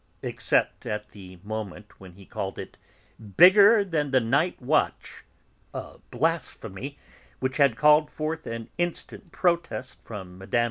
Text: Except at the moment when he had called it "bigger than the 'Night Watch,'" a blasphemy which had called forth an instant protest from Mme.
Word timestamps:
Except 0.23 0.87
at 0.87 1.09
the 1.09 1.37
moment 1.43 1.99
when 1.99 2.13
he 2.13 2.23
had 2.23 2.31
called 2.31 2.57
it 2.57 2.75
"bigger 3.37 3.83
than 3.83 4.09
the 4.09 4.19
'Night 4.19 4.59
Watch,'" 4.59 5.23
a 5.75 5.99
blasphemy 6.09 6.97
which 7.39 7.57
had 7.57 7.77
called 7.77 8.09
forth 8.09 8.47
an 8.47 8.71
instant 8.79 9.31
protest 9.31 10.01
from 10.01 10.39
Mme. 10.39 10.53